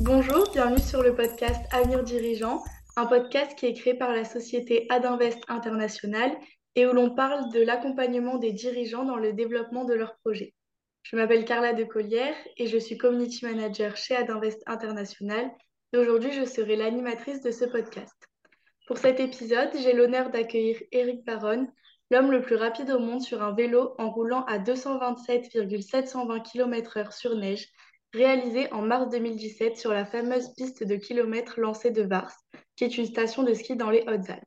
Bonjour, 0.00 0.50
bienvenue 0.52 0.82
sur 0.82 1.02
le 1.02 1.14
podcast 1.14 1.64
Avenir 1.72 2.02
Dirigeant, 2.02 2.62
un 2.96 3.06
podcast 3.06 3.56
qui 3.56 3.66
est 3.66 3.74
créé 3.74 3.94
par 3.94 4.10
la 4.12 4.24
société 4.24 4.86
Adinvest 4.90 5.38
International 5.48 6.32
et 6.74 6.84
où 6.86 6.92
l'on 6.92 7.14
parle 7.14 7.50
de 7.52 7.60
l'accompagnement 7.60 8.36
des 8.38 8.52
dirigeants 8.52 9.04
dans 9.04 9.16
le 9.16 9.32
développement 9.32 9.84
de 9.84 9.94
leurs 9.94 10.16
projets. 10.16 10.52
Je 11.04 11.16
m'appelle 11.16 11.44
Carla 11.44 11.74
de 11.74 11.84
Collière 11.84 12.34
et 12.56 12.66
je 12.66 12.76
suis 12.76 12.98
Community 12.98 13.44
Manager 13.44 13.96
chez 13.96 14.16
Adinvest 14.16 14.62
International 14.66 15.50
et 15.92 15.96
aujourd'hui 15.96 16.32
je 16.32 16.44
serai 16.44 16.74
l'animatrice 16.74 17.40
de 17.40 17.52
ce 17.52 17.64
podcast. 17.64 18.16
Pour 18.88 18.98
cet 18.98 19.20
épisode, 19.20 19.70
j'ai 19.80 19.92
l'honneur 19.92 20.30
d'accueillir 20.30 20.76
Eric 20.90 21.24
Baron, 21.24 21.68
l'homme 22.10 22.32
le 22.32 22.42
plus 22.42 22.56
rapide 22.56 22.90
au 22.90 22.98
monde 22.98 23.22
sur 23.22 23.42
un 23.42 23.54
vélo 23.54 23.94
en 23.98 24.10
roulant 24.10 24.44
à 24.46 24.58
227,720 24.58 26.40
km/h 26.40 27.16
sur 27.16 27.36
neige, 27.36 27.68
réalisé 28.14 28.72
en 28.72 28.80
mars 28.80 29.10
2017 29.10 29.76
sur 29.76 29.92
la 29.92 30.06
fameuse 30.06 30.54
piste 30.54 30.82
de 30.82 30.96
kilomètres 30.96 31.60
lancée 31.60 31.90
de 31.90 32.02
Vars, 32.02 32.34
qui 32.76 32.84
est 32.84 32.96
une 32.96 33.06
station 33.06 33.42
de 33.42 33.52
ski 33.52 33.76
dans 33.76 33.90
les 33.90 34.04
Hautes-Alpes. 34.08 34.42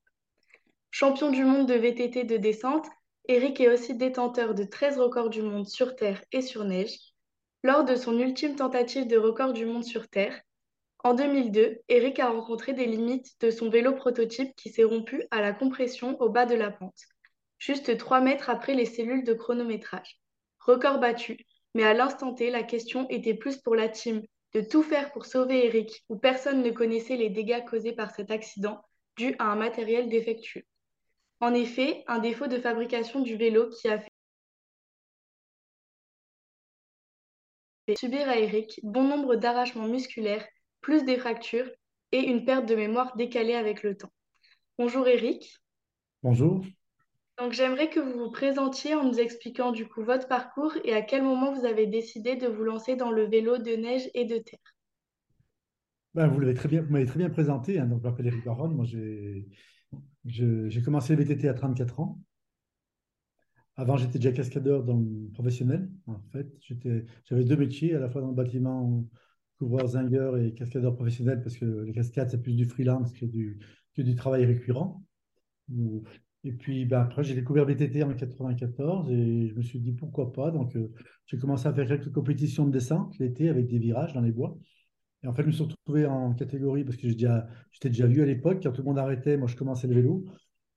Champion 0.89 1.29
du 1.29 1.43
monde 1.43 1.67
de 1.67 1.75
VTT 1.75 2.23
de 2.23 2.37
descente, 2.37 2.87
Eric 3.27 3.59
est 3.59 3.69
aussi 3.69 3.95
détenteur 3.95 4.55
de 4.55 4.63
13 4.63 4.97
records 4.97 5.29
du 5.29 5.41
monde 5.41 5.67
sur 5.67 5.95
terre 5.95 6.23
et 6.31 6.41
sur 6.41 6.63
neige. 6.63 6.97
Lors 7.61 7.83
de 7.83 7.95
son 7.95 8.17
ultime 8.17 8.55
tentative 8.55 9.07
de 9.07 9.17
record 9.17 9.53
du 9.53 9.65
monde 9.65 9.83
sur 9.83 10.07
terre, 10.07 10.41
en 11.03 11.13
2002, 11.13 11.79
Eric 11.89 12.19
a 12.19 12.29
rencontré 12.29 12.73
des 12.73 12.85
limites 12.85 13.39
de 13.39 13.51
son 13.51 13.69
vélo 13.69 13.93
prototype 13.93 14.55
qui 14.55 14.69
s'est 14.69 14.83
rompu 14.83 15.23
à 15.29 15.41
la 15.41 15.53
compression 15.53 16.19
au 16.19 16.29
bas 16.29 16.45
de 16.45 16.55
la 16.55 16.71
pente 16.71 17.07
juste 17.59 17.97
3 17.97 18.21
mètres 18.21 18.49
après 18.49 18.73
les 18.73 18.85
cellules 18.85 19.23
de 19.23 19.33
chronométrage. 19.33 20.19
Record 20.59 20.99
battu, 20.99 21.45
mais 21.77 21.83
à 21.83 21.93
l'instant 21.93 22.33
T, 22.33 22.49
la 22.49 22.63
question 22.63 23.07
était 23.07 23.35
plus 23.35 23.57
pour 23.57 23.75
la 23.75 23.87
team 23.87 24.23
de 24.55 24.61
tout 24.61 24.81
faire 24.81 25.11
pour 25.11 25.27
sauver 25.27 25.67
Eric, 25.67 26.03
où 26.09 26.17
personne 26.17 26.63
ne 26.63 26.71
connaissait 26.71 27.17
les 27.17 27.29
dégâts 27.29 27.63
causés 27.69 27.93
par 27.93 28.09
cet 28.09 28.31
accident 28.31 28.81
dû 29.15 29.35
à 29.37 29.51
un 29.51 29.55
matériel 29.55 30.09
défectueux. 30.09 30.63
En 31.39 31.53
effet, 31.53 32.03
un 32.07 32.17
défaut 32.17 32.47
de 32.47 32.57
fabrication 32.57 33.19
du 33.19 33.35
vélo 33.35 33.69
qui 33.69 33.89
a 33.89 33.99
fait 33.99 34.09
subir 37.95 38.27
à 38.27 38.39
Eric 38.39 38.79
bon 38.81 39.03
nombre 39.03 39.35
d'arrachements 39.35 39.87
musculaires, 39.87 40.47
plus 40.81 41.05
des 41.05 41.17
fractures 41.17 41.69
et 42.11 42.21
une 42.21 42.43
perte 42.43 42.65
de 42.65 42.73
mémoire 42.73 43.15
décalée 43.17 43.53
avec 43.53 43.83
le 43.83 43.95
temps. 43.95 44.11
Bonjour 44.79 45.07
Eric. 45.07 45.59
Bonjour. 46.23 46.65
Donc 47.37 47.53
j'aimerais 47.53 47.89
que 47.89 47.99
vous 47.99 48.17
vous 48.17 48.31
présentiez 48.31 48.95
en 48.95 49.03
nous 49.03 49.19
expliquant 49.19 49.71
du 49.71 49.87
coup 49.87 50.03
votre 50.03 50.27
parcours 50.27 50.73
et 50.83 50.93
à 50.93 51.03
quel 51.03 51.21
moment 51.23 51.53
vous 51.53 51.65
avez 51.65 51.85
décidé 51.85 52.35
de 52.35 52.47
vous 52.47 52.63
lancer 52.63 52.95
dans 52.95 53.11
le 53.11 53.25
vélo 53.25 53.57
de 53.59 53.75
neige 53.75 54.09
et 54.15 54.25
de 54.25 54.37
terre. 54.37 54.59
Ben, 56.15 56.27
vous 56.27 56.39
l'avez 56.39 56.55
très 56.55 56.67
bien, 56.67 56.81
m'avez 56.89 57.05
très 57.05 57.19
bien 57.19 57.29
présenté. 57.29 57.77
Hein, 57.77 57.85
donc, 57.85 57.99
je 58.01 58.07
m'appelle 58.07 58.25
Eric 58.25 58.43
Baron. 58.43 58.69
Moi, 58.69 58.85
j'ai 60.25 60.81
commencé 60.83 61.15
le 61.15 61.23
VTT 61.23 61.47
à 61.47 61.53
34 61.53 61.99
ans. 61.99 62.19
Avant, 63.75 63.97
j'étais 63.97 64.17
déjà 64.17 64.31
cascadeur 64.31 64.83
dans 64.83 64.99
professionnel. 65.35 65.91
En 66.07 66.19
fait, 66.31 66.47
j'avais 67.25 67.43
deux 67.43 67.57
métiers, 67.57 67.93
à 67.93 67.99
la 67.99 68.09
fois 68.09 68.21
dans 68.21 68.29
le 68.29 68.33
bâtiment, 68.33 69.05
couvreur 69.59 69.87
zinger 69.89 70.31
et 70.43 70.55
cascadeur 70.55 70.95
professionnel, 70.95 71.41
parce 71.43 71.55
que 71.55 71.65
les 71.65 71.93
cascades, 71.93 72.31
c'est 72.31 72.41
plus 72.41 72.55
du 72.55 72.65
freelance 72.65 73.13
que 73.13 73.25
du, 73.25 73.59
que 73.93 74.01
du 74.01 74.15
travail 74.15 74.45
récurrent. 74.45 75.03
Et 76.43 76.51
puis 76.51 76.85
ben, 76.85 77.01
après, 77.01 77.23
j'ai 77.23 77.35
découvert 77.35 77.65
VTT 77.65 78.03
en 78.03 78.13
94 78.13 79.09
et 79.11 79.47
je 79.49 79.55
me 79.55 79.61
suis 79.61 79.79
dit 79.79 79.91
pourquoi 79.91 80.31
pas? 80.31 80.51
Donc, 80.51 80.75
euh, 80.75 80.91
j'ai 81.25 81.37
commencé 81.37 81.67
à 81.67 81.73
faire 81.73 81.87
quelques 81.87 82.11
compétitions 82.11 82.65
de 82.65 82.71
descente 82.71 83.17
l'été 83.19 83.49
avec 83.49 83.67
des 83.67 83.79
virages 83.79 84.13
dans 84.13 84.21
les 84.21 84.31
bois. 84.31 84.57
Et 85.23 85.27
en 85.27 85.33
fait, 85.33 85.41
je 85.41 85.47
me 85.47 85.51
suis 85.51 85.63
retrouvé 85.63 86.05
en 86.05 86.33
catégorie 86.33 86.83
parce 86.83 86.97
que 86.97 87.07
j'étais 87.07 87.89
déjà 87.89 88.07
vieux 88.07 88.23
à 88.23 88.25
l'époque. 88.25 88.59
Quand 88.63 88.71
tout 88.71 88.81
le 88.81 88.87
monde 88.87 88.99
arrêtait, 88.99 89.35
moi, 89.35 89.47
je 89.47 89.55
commençais 89.55 89.87
le 89.87 89.95
vélo. 89.95 90.25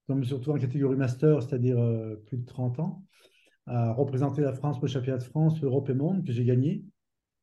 Donc, 0.08 0.16
je 0.16 0.20
me 0.20 0.24
suis 0.24 0.34
retrouvé 0.34 0.58
en 0.58 0.60
catégorie 0.60 0.96
master, 0.96 1.42
c'est-à-dire 1.42 1.78
euh, 1.78 2.16
plus 2.26 2.38
de 2.38 2.46
30 2.46 2.80
ans, 2.80 3.04
à 3.66 3.92
représenter 3.92 4.40
la 4.40 4.52
France 4.52 4.78
pour 4.78 4.86
le 4.86 4.92
championnat 4.92 5.18
de 5.18 5.24
France, 5.24 5.62
Europe 5.62 5.88
et 5.90 5.94
monde 5.94 6.26
que 6.26 6.32
j'ai 6.32 6.44
gagné. 6.44 6.82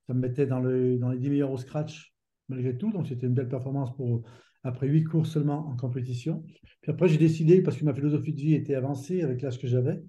Ça 0.07 0.13
me 0.13 0.19
mettait 0.19 0.47
dans, 0.47 0.59
le, 0.59 0.97
dans 0.97 1.11
les 1.11 1.19
10 1.19 1.29
meilleurs 1.29 1.51
au 1.51 1.57
scratch 1.57 2.13
malgré 2.49 2.77
tout. 2.77 2.91
Donc, 2.91 3.07
c'était 3.07 3.27
une 3.27 3.33
belle 3.33 3.47
performance 3.47 3.95
pour, 3.95 4.23
après 4.63 4.87
huit 4.87 5.03
cours 5.03 5.25
seulement 5.25 5.67
en 5.67 5.75
compétition. 5.75 6.43
Puis 6.81 6.91
après, 6.91 7.07
j'ai 7.07 7.17
décidé, 7.17 7.61
parce 7.61 7.77
que 7.77 7.85
ma 7.85 7.93
philosophie 7.93 8.33
de 8.33 8.39
vie 8.39 8.53
était 8.53 8.75
avancée 8.75 9.21
avec 9.21 9.41
l'âge 9.41 9.59
que 9.59 9.67
j'avais, 9.67 10.01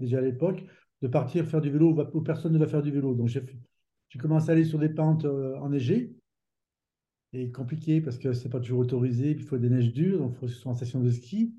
déjà 0.00 0.18
à 0.18 0.22
l'époque, 0.22 0.64
de 1.02 1.08
partir 1.08 1.46
faire 1.46 1.60
du 1.60 1.70
vélo 1.70 1.96
où 2.14 2.20
personne 2.22 2.52
ne 2.52 2.58
va 2.58 2.66
faire 2.66 2.82
du 2.82 2.90
vélo. 2.90 3.14
Donc, 3.14 3.28
j'ai, 3.28 3.42
commencé 4.18 4.50
à 4.50 4.52
aller 4.52 4.64
sur 4.64 4.78
des 4.78 4.88
pentes 4.88 5.24
euh, 5.24 5.56
enneigées, 5.58 6.14
et 7.32 7.50
compliqué 7.50 8.00
parce 8.00 8.18
que 8.18 8.32
c'est 8.32 8.48
pas 8.48 8.60
toujours 8.60 8.80
autorisé, 8.80 9.34
puis 9.34 9.44
il 9.44 9.46
faut 9.46 9.58
des 9.58 9.68
neiges 9.68 9.92
dures, 9.92 10.18
donc 10.18 10.32
il 10.34 10.38
faut 10.38 10.48
sur 10.48 10.70
en 10.70 10.74
station 10.74 11.00
de 11.00 11.10
ski. 11.10 11.54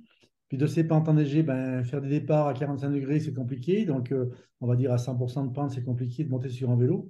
Puis 0.48 0.58
de 0.58 0.66
ces 0.66 0.86
pentes 0.86 1.10
enneigées, 1.10 1.44
ben, 1.44 1.84
faire 1.84 2.02
des 2.02 2.08
départs 2.08 2.48
à 2.48 2.54
45 2.54 2.90
degrés, 2.90 3.20
c'est 3.20 3.34
compliqué. 3.34 3.86
Donc, 3.86 4.12
euh, 4.12 4.30
on 4.62 4.68
va 4.68 4.76
dire 4.76 4.94
à 4.94 4.98
100% 4.98 5.46
de 5.46 5.54
pente, 5.54 5.72
c'est 5.72 5.84
compliqué 5.84 6.24
de 6.24 6.30
monter 6.30 6.50
sur 6.50 6.70
un 6.70 6.78
vélo. 6.78 7.10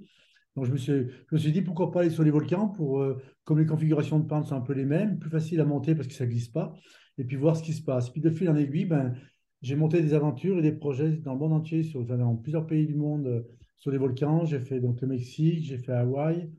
Donc 0.58 0.66
je 0.66 0.72
me, 0.72 0.76
suis, 0.76 0.92
je 0.92 1.34
me 1.34 1.38
suis 1.38 1.52
dit 1.52 1.62
pourquoi 1.62 1.92
pas 1.92 2.00
aller 2.00 2.10
sur 2.10 2.24
les 2.24 2.32
volcans 2.32 2.66
pour, 2.66 3.00
euh, 3.00 3.16
comme 3.44 3.60
les 3.60 3.66
configurations 3.66 4.18
de 4.18 4.26
pente 4.26 4.48
sont 4.48 4.56
un 4.56 4.60
peu 4.60 4.72
les 4.72 4.84
mêmes, 4.84 5.20
plus 5.20 5.30
facile 5.30 5.60
à 5.60 5.64
monter 5.64 5.94
parce 5.94 6.08
que 6.08 6.14
ça 6.14 6.26
glisse 6.26 6.48
pas, 6.48 6.74
et 7.16 7.22
puis 7.22 7.36
voir 7.36 7.56
ce 7.56 7.62
qui 7.62 7.72
se 7.72 7.82
passe. 7.82 8.10
Puis 8.10 8.20
de 8.20 8.28
fil 8.28 8.48
en 8.50 8.56
aiguille, 8.56 8.86
ben, 8.86 9.14
j'ai 9.62 9.76
monté 9.76 10.02
des 10.02 10.14
aventures 10.14 10.58
et 10.58 10.62
des 10.62 10.72
projets 10.72 11.12
dans 11.12 11.34
le 11.34 11.38
monde 11.38 11.52
entier, 11.52 11.84
sur, 11.84 12.04
dans 12.04 12.34
plusieurs 12.34 12.66
pays 12.66 12.86
du 12.88 12.96
monde 12.96 13.28
euh, 13.28 13.42
sur 13.76 13.92
les 13.92 13.98
volcans. 13.98 14.46
J'ai 14.46 14.58
fait 14.58 14.80
donc 14.80 15.00
le 15.00 15.06
Mexique, 15.06 15.64
j'ai 15.64 15.78
fait 15.78 15.92
Hawaï, 15.92 16.50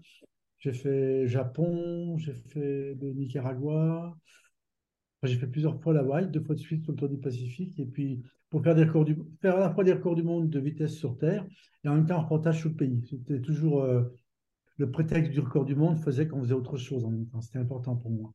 j'ai 0.59 0.71
fait 0.71 1.27
Japon, 1.27 2.17
j'ai 2.17 2.33
fait 2.33 2.95
le 3.01 3.11
Nicaragua. 3.11 4.15
J'ai 5.23 5.37
fait 5.37 5.47
plusieurs 5.47 5.81
fois 5.81 5.93
l'Hawaï, 5.93 6.29
deux 6.29 6.41
fois 6.41 6.55
de 6.55 6.59
suite 6.59 6.83
sur 6.83 6.93
le 6.93 6.97
tour 6.97 7.09
du 7.09 7.17
Pacifique. 7.17 7.77
Et 7.79 7.85
puis 7.85 8.21
pour 8.49 8.63
faire, 8.63 8.75
des 8.75 8.83
records 8.83 9.07
faire 9.41 9.57
à 9.57 9.59
la 9.59 9.69
fois 9.69 9.83
des 9.83 9.93
records 9.93 10.15
du 10.15 10.23
monde 10.23 10.49
de 10.49 10.59
vitesse 10.59 10.95
sur 10.95 11.17
Terre 11.17 11.45
et 11.83 11.89
en 11.89 11.95
même 11.95 12.05
temps 12.05 12.15
un 12.15 12.21
reportage 12.21 12.59
sur 12.59 12.69
le 12.69 12.75
pays. 12.75 13.05
C'était 13.09 13.41
toujours 13.41 13.83
euh, 13.83 14.03
le 14.77 14.89
prétexte 14.89 15.31
du 15.31 15.39
record 15.39 15.65
du 15.65 15.75
monde 15.75 15.97
faisait 15.97 16.27
qu'on 16.27 16.41
faisait 16.41 16.53
autre 16.53 16.77
chose 16.77 17.05
en 17.05 17.11
même 17.11 17.27
temps. 17.27 17.41
C'était 17.41 17.59
important 17.59 17.95
pour 17.95 18.11
moi. 18.11 18.33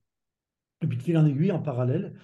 Et 0.83 0.87
puis 0.87 0.99
de 0.99 1.03
fil 1.03 1.17
en 1.17 1.25
aiguille, 1.25 1.53
en 1.53 1.63
parallèle, 1.63 2.15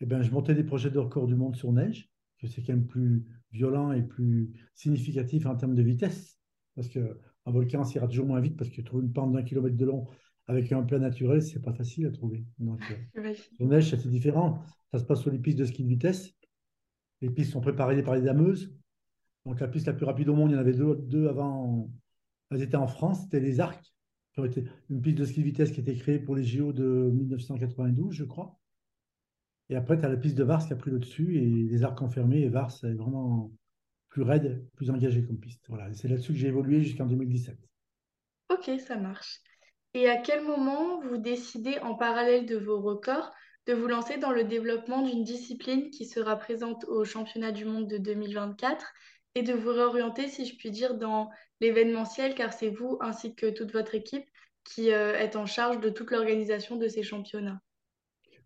eh 0.00 0.06
ben, 0.06 0.22
je 0.22 0.30
montais 0.30 0.54
des 0.54 0.64
projets 0.64 0.90
de 0.90 0.98
record 0.98 1.26
du 1.26 1.34
monde 1.34 1.56
sur 1.56 1.72
neige, 1.72 2.10
que 2.38 2.46
c'est 2.46 2.62
quand 2.62 2.72
même 2.72 2.86
plus 2.86 3.24
violent 3.52 3.92
et 3.92 4.02
plus 4.02 4.52
significatif 4.74 5.46
en 5.46 5.56
termes 5.56 5.74
de 5.74 5.82
vitesse. 5.82 6.38
Parce 6.74 6.88
qu'un 6.88 7.04
volcan 7.46 7.84
s'ira 7.84 8.08
toujours 8.08 8.26
moins 8.26 8.40
vite 8.40 8.56
parce 8.56 8.70
que 8.70 8.80
trouver 8.80 9.04
une 9.04 9.12
pente 9.12 9.32
d'un 9.32 9.42
kilomètre 9.42 9.76
de 9.76 9.84
long 9.84 10.06
avec 10.48 10.70
un 10.72 10.82
plat 10.82 10.98
naturel, 10.98 11.42
c'est 11.42 11.60
pas 11.60 11.72
facile 11.72 12.06
à 12.06 12.10
trouver. 12.10 12.44
Donc, 12.58 12.80
euh, 13.16 13.34
sur 13.56 13.66
neige, 13.66 13.90
c'est 13.90 14.08
différent. 14.08 14.62
Ça 14.92 14.98
se 14.98 15.04
passe 15.04 15.20
sur 15.20 15.30
les 15.30 15.38
pistes 15.38 15.58
de 15.58 15.64
ski 15.64 15.82
de 15.82 15.88
vitesse. 15.88 16.32
Les 17.20 17.30
pistes 17.30 17.52
sont 17.52 17.60
préparées 17.60 18.02
par 18.02 18.14
les 18.14 18.22
dameuses. 18.22 18.74
Donc 19.44 19.60
la 19.60 19.68
piste 19.68 19.86
la 19.86 19.92
plus 19.92 20.06
rapide 20.06 20.28
au 20.28 20.34
monde, 20.34 20.50
il 20.50 20.54
y 20.54 20.56
en 20.56 20.60
avait 20.60 20.72
deux, 20.72 21.28
avant. 21.28 21.90
Elles 22.50 22.62
étaient 22.62 22.76
en 22.76 22.86
France, 22.86 23.22
c'était 23.22 23.40
les 23.40 23.60
Arcs. 23.60 23.94
une 24.36 25.00
piste 25.00 25.18
de 25.18 25.24
ski 25.24 25.40
de 25.40 25.44
vitesse 25.44 25.70
qui 25.70 25.80
a 25.80 25.82
été 25.82 25.94
créée 25.94 26.18
pour 26.18 26.36
les 26.36 26.44
JO 26.44 26.72
de 26.72 27.10
1992, 27.12 28.14
je 28.14 28.24
crois. 28.24 28.58
Et 29.68 29.76
après, 29.76 29.98
tu 29.98 30.04
as 30.04 30.08
la 30.08 30.16
piste 30.16 30.36
de 30.36 30.44
Vars 30.44 30.64
qui 30.64 30.72
a 30.72 30.76
pris 30.76 30.90
le 30.90 30.98
dessus 30.98 31.38
et 31.38 31.44
les 31.44 31.82
arcs 31.82 32.00
enfermés. 32.02 32.42
Et 32.42 32.48
Vars 32.48 32.72
est 32.84 32.94
vraiment 32.94 33.52
plus 34.08 34.22
raide, 34.22 34.64
plus 34.76 34.90
engagé 34.90 35.24
comme 35.24 35.38
piste. 35.38 35.64
Voilà. 35.68 35.92
C'est 35.92 36.08
là-dessus 36.08 36.32
que 36.32 36.38
j'ai 36.38 36.48
évolué 36.48 36.82
jusqu'en 36.82 37.06
2017. 37.06 37.58
Ok, 38.50 38.70
ça 38.78 38.96
marche. 38.96 39.40
Et 39.96 40.10
à 40.10 40.18
quel 40.18 40.44
moment 40.44 41.00
vous 41.00 41.16
décidez, 41.16 41.78
en 41.78 41.94
parallèle 41.94 42.44
de 42.44 42.58
vos 42.58 42.82
records, 42.82 43.32
de 43.66 43.72
vous 43.72 43.86
lancer 43.86 44.18
dans 44.18 44.30
le 44.30 44.44
développement 44.44 45.00
d'une 45.00 45.24
discipline 45.24 45.88
qui 45.88 46.04
sera 46.04 46.36
présente 46.36 46.84
au 46.84 47.06
championnat 47.06 47.50
du 47.50 47.64
monde 47.64 47.88
de 47.88 47.96
2024 47.96 48.92
et 49.36 49.42
de 49.42 49.54
vous 49.54 49.70
réorienter, 49.70 50.28
si 50.28 50.44
je 50.44 50.54
puis 50.54 50.70
dire, 50.70 50.98
dans 50.98 51.30
l'événementiel, 51.62 52.34
car 52.34 52.52
c'est 52.52 52.68
vous 52.68 52.98
ainsi 53.00 53.34
que 53.34 53.48
toute 53.48 53.72
votre 53.72 53.94
équipe 53.94 54.26
qui 54.64 54.92
euh, 54.92 55.14
êtes 55.14 55.34
en 55.34 55.46
charge 55.46 55.80
de 55.80 55.88
toute 55.88 56.10
l'organisation 56.10 56.76
de 56.76 56.88
ces 56.88 57.02
championnats? 57.02 57.62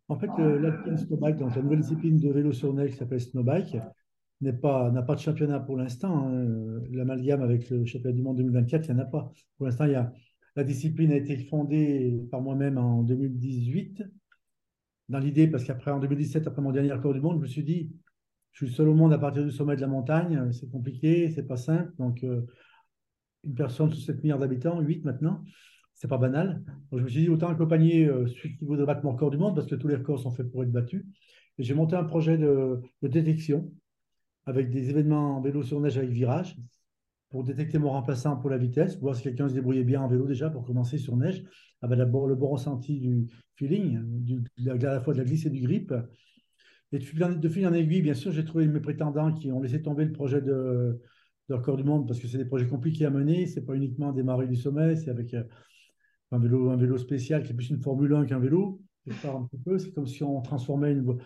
En 0.07 0.17
fait, 0.17 0.31
euh, 0.39 0.97
Snowbike, 0.99 1.39
donc 1.39 1.57
la 1.57 1.63
nouvelle 1.63 1.81
discipline 1.81 2.17
de 2.17 2.31
vélo 2.31 2.53
sur 2.53 2.73
neige 2.73 2.93
qui 2.93 2.97
s'appelle 2.97 3.21
Snowbike, 3.21 3.77
n'a 4.41 4.53
pas, 4.53 4.89
pas 5.03 5.15
de 5.17 5.21
championnat 5.21 5.59
pour 5.59 5.77
l'instant. 5.77 6.29
Hein. 6.29 6.81
L'amalgame 6.93 7.43
avec 7.43 7.69
le 7.71 7.85
championnat 7.87 8.15
du 8.15 8.23
monde 8.23 8.37
2024, 8.37 8.87
il 8.87 8.95
n'y 8.95 9.01
en 9.01 9.03
a 9.03 9.07
pas. 9.07 9.33
Pour 9.57 9.67
l'instant, 9.67 9.87
il 9.87 9.93
y 9.93 9.97
a, 9.97 10.13
la 10.57 10.65
discipline 10.65 11.13
a 11.13 11.17
été 11.17 11.37
fondée 11.37 12.27
par 12.31 12.41
moi-même 12.41 12.79
en 12.79 13.03
2018 13.03 14.03
dans 15.09 15.19
l'idée, 15.19 15.49
parce 15.49 15.65
qu'après, 15.65 15.91
en 15.91 15.99
2017, 15.99 16.47
après 16.47 16.63
mon 16.63 16.71
dernier 16.71 16.93
record 16.93 17.13
du 17.13 17.21
monde, 17.21 17.37
je 17.39 17.43
me 17.43 17.47
suis 17.47 17.65
dit, 17.65 17.91
je 18.53 18.67
suis 18.67 18.75
seul 18.75 18.89
au 18.89 18.95
monde 18.95 19.13
à 19.13 19.19
partir 19.19 19.45
du 19.45 19.51
sommet 19.51 19.77
de 19.77 19.81
la 19.81 19.89
montagne, 19.89 20.53
c'est 20.53 20.71
compliqué, 20.71 21.31
c'est 21.31 21.47
pas 21.47 21.57
simple. 21.57 21.93
Donc, 21.99 22.23
euh, 22.25 22.43
une 23.45 23.55
personne 23.55 23.93
sur 23.93 24.03
7 24.05 24.23
milliards 24.23 24.39
d'habitants, 24.39 24.81
8 24.81 25.05
maintenant, 25.05 25.43
c'est 25.95 26.09
pas 26.09 26.19
banal. 26.19 26.63
Donc, 26.91 27.01
je 27.01 27.05
me 27.05 27.09
suis 27.09 27.23
dit, 27.23 27.29
autant 27.29 27.49
accompagner 27.49 28.07
euh, 28.07 28.27
celui 28.27 28.57
qui 28.57 28.65
voudrait 28.65 28.87
battre 28.87 29.05
mon 29.05 29.13
record 29.13 29.31
du 29.31 29.39
monde, 29.39 29.57
parce 29.57 29.67
que 29.67 29.75
tous 29.75 29.89
les 29.89 29.97
records 29.97 30.21
sont 30.21 30.31
faits 30.31 30.51
pour 30.51 30.63
être 30.63 30.73
battus. 30.73 31.05
J'ai 31.59 31.75
monté 31.75 31.97
un 31.97 32.05
projet 32.05 32.39
de, 32.39 32.81
détection 33.03 33.71
avec 34.47 34.71
des 34.71 34.91
événements 34.91 35.37
en 35.37 35.41
vélo 35.41 35.63
sur 35.63 35.81
neige 35.81 35.99
avec 35.99 36.11
virage. 36.11 36.57
Pour 37.31 37.45
détecter 37.45 37.79
mon 37.79 37.91
remplaçant 37.91 38.37
pour 38.37 38.51
la 38.51 38.59
vitesse, 38.59 38.99
voir 38.99 39.15
si 39.15 39.23
quelqu'un 39.23 39.49
se 39.49 39.55
débrouillait 39.55 39.85
bien 39.85 40.03
en 40.03 40.09
vélo 40.09 40.27
déjà 40.27 40.51
pour 40.51 40.65
commencer 40.65 40.99
sur 40.99 41.17
neige, 41.17 41.45
avec 41.81 41.99
le 41.99 42.07
bon 42.07 42.49
ressenti 42.49 42.99
du 42.99 43.27
feeling, 43.55 44.01
à 44.69 44.75
la 44.75 45.01
fois 45.01 45.15
de 45.15 45.19
la 45.19 45.25
glisse 45.25 45.47
et 45.47 45.51
du 45.51 45.61
grip. 45.61 45.95
Et 46.93 46.99
de 46.99 47.49
fil 47.49 47.67
en 47.67 47.73
aiguille, 47.73 48.03
bien 48.03 48.15
sûr, 48.15 48.33
j'ai 48.33 48.45
trouvé 48.45 48.67
mes 48.67 48.81
prétendants 48.81 49.33
qui 49.33 49.53
ont 49.53 49.61
laissé 49.61 49.81
tomber 49.81 50.05
le 50.05 50.13
projet 50.13 50.43
de, 50.43 51.01
record 51.49 51.77
du 51.77 51.85
monde 51.85 52.07
parce 52.07 52.19
que 52.21 52.27
c'est 52.27 52.39
des 52.39 52.45
projets 52.45 52.67
compliqués 52.67 53.07
à 53.07 53.11
mener. 53.11 53.47
C'est 53.47 53.65
pas 53.65 53.75
uniquement 53.75 54.13
démarrer 54.13 54.49
du 54.49 54.57
sommet, 54.57 54.97
c'est 54.97 55.11
avec 55.11 55.33
euh, 55.35 55.45
un 56.33 56.39
vélo, 56.39 56.71
un 56.71 56.77
vélo 56.77 56.99
spécial 56.99 57.45
qui 57.45 57.53
est 57.53 57.57
plus 57.57 57.71
une 57.71 57.81
Formule 57.81 58.13
1 58.13 58.27
qu'un 58.27 58.41
vélo. 58.41 58.83
C'est 59.07 59.95
comme 59.95 60.07
si 60.07 60.23
on 60.25 60.41
transformait 60.43 60.93
une, 60.93 61.17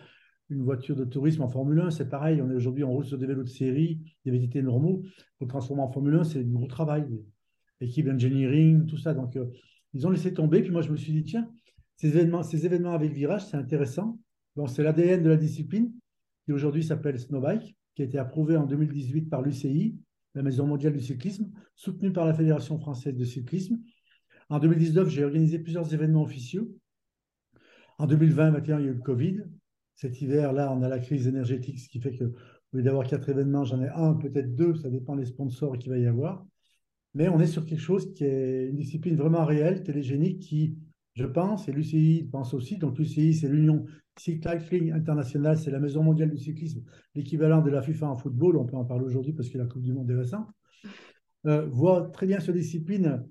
une 0.49 0.63
voiture 0.63 0.95
de 0.95 1.05
tourisme 1.05 1.41
en 1.41 1.47
Formule 1.47 1.79
1. 1.79 1.91
C'est 1.91 2.09
pareil, 2.09 2.41
on 2.41 2.49
est 2.49 2.55
aujourd'hui 2.55 2.83
en 2.83 2.91
route 2.91 3.05
sur 3.05 3.17
des 3.17 3.25
vélos 3.25 3.43
de 3.43 3.49
série, 3.49 3.99
des 4.25 4.31
VTT 4.31 4.61
normaux. 4.61 5.03
Pour 5.39 5.47
transformer 5.47 5.83
en 5.83 5.91
Formule 5.91 6.15
1, 6.15 6.23
c'est 6.23 6.43
du 6.43 6.51
gros 6.51 6.67
travail. 6.67 7.05
Équipe 7.81 8.07
engineering, 8.07 8.85
tout 8.85 8.97
ça. 8.97 9.13
Donc, 9.13 9.35
euh, 9.35 9.45
ils 9.93 10.05
ont 10.05 10.09
laissé 10.09 10.33
tomber. 10.33 10.61
Puis 10.61 10.71
moi, 10.71 10.81
je 10.81 10.91
me 10.91 10.97
suis 10.97 11.13
dit, 11.13 11.23
tiens, 11.23 11.49
ces 11.97 12.09
événements, 12.09 12.43
ces 12.43 12.65
événements 12.65 12.93
avec 12.93 13.11
virage, 13.11 13.45
c'est 13.45 13.57
intéressant. 13.57 14.19
Donc, 14.55 14.69
c'est 14.69 14.83
l'ADN 14.83 15.23
de 15.23 15.29
la 15.29 15.37
discipline, 15.37 15.91
qui 16.45 16.51
aujourd'hui 16.51 16.83
s'appelle 16.83 17.19
Snowbike, 17.19 17.75
qui 17.95 18.01
a 18.01 18.05
été 18.05 18.17
approuvé 18.17 18.55
en 18.57 18.65
2018 18.65 19.29
par 19.29 19.41
l'UCI, 19.41 19.97
la 20.35 20.43
Maison 20.43 20.67
mondiale 20.67 20.93
du 20.93 21.01
cyclisme, 21.01 21.49
soutenu 21.75 22.11
par 22.11 22.25
la 22.25 22.33
Fédération 22.33 22.77
française 22.77 23.15
de 23.15 23.23
cyclisme. 23.23 23.79
En 24.49 24.59
2019, 24.59 25.09
j'ai 25.09 25.23
organisé 25.23 25.59
plusieurs 25.59 25.93
événements 25.93 26.23
officieux. 26.23 26.75
En 27.97 28.07
2020-2021, 28.07 28.63
il 28.63 28.69
y 28.69 28.73
a 28.73 28.79
eu 28.79 28.93
le 28.93 29.01
Covid. 29.01 29.43
Cet 29.95 30.21
hiver-là, 30.21 30.73
on 30.73 30.81
a 30.83 30.89
la 30.89 30.99
crise 30.99 31.27
énergétique, 31.27 31.79
ce 31.79 31.89
qui 31.89 31.99
fait 31.99 32.13
que 32.13 32.25
au 32.25 32.77
lieu 32.77 32.83
d'avoir 32.83 33.07
quatre 33.07 33.29
événements, 33.29 33.63
j'en 33.63 33.81
ai 33.81 33.87
un, 33.87 34.13
peut-être 34.15 34.53
deux, 34.53 34.75
ça 34.75 34.89
dépend 34.89 35.15
des 35.15 35.25
sponsors 35.25 35.77
qu'il 35.77 35.91
va 35.91 35.97
y 35.97 36.05
avoir. 36.05 36.45
Mais 37.13 37.29
on 37.29 37.39
est 37.39 37.47
sur 37.47 37.65
quelque 37.65 37.79
chose 37.79 38.13
qui 38.13 38.25
est 38.25 38.67
une 38.67 38.75
discipline 38.75 39.15
vraiment 39.15 39.45
réelle, 39.45 39.83
télégénique, 39.83 40.41
qui, 40.41 40.77
je 41.13 41.25
pense, 41.25 41.69
et 41.69 41.71
l'UCI 41.71 42.27
pense 42.29 42.53
aussi, 42.53 42.77
donc 42.77 42.97
l'UCI, 42.97 43.33
c'est 43.33 43.47
l'Union 43.47 43.85
Cycling 44.17 44.91
Internationale, 44.91 45.57
c'est 45.57 45.71
la 45.71 45.79
Maison 45.79 46.03
mondiale 46.03 46.29
du 46.29 46.37
cyclisme, 46.37 46.83
l'équivalent 47.15 47.61
de 47.61 47.69
la 47.69 47.81
FIFA 47.81 48.09
en 48.09 48.17
football, 48.17 48.57
on 48.57 48.65
peut 48.65 48.75
en 48.75 48.83
parler 48.83 49.05
aujourd'hui 49.05 49.31
parce 49.31 49.49
que 49.49 49.57
la 49.57 49.65
Coupe 49.65 49.81
du 49.81 49.93
Monde 49.93 50.11
est 50.11 50.15
récente, 50.15 50.47
euh, 51.45 51.65
voit 51.67 52.09
très 52.09 52.25
bien 52.25 52.41
cette 52.41 52.55
discipline, 52.55 53.25